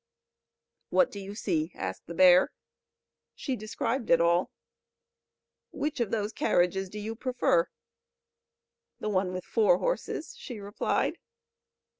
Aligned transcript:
"What 0.89 1.11
do 1.11 1.19
you 1.19 1.35
see?" 1.35 1.71
asked 1.75 2.07
the 2.07 2.15
bear. 2.15 2.51
She 3.35 3.55
described 3.55 4.09
it 4.09 4.19
all. 4.19 4.49
"Which 5.71 5.99
of 5.99 6.09
those 6.09 6.33
carriages 6.33 6.89
do 6.89 6.97
you 6.97 7.15
prefer?" 7.15 7.69
"The 8.99 9.09
one 9.09 9.31
with 9.31 9.45
four 9.45 9.77
horses," 9.77 10.35
she 10.39 10.59
replied. 10.59 11.19